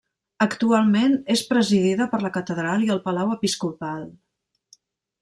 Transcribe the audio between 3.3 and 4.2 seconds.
Episcopal.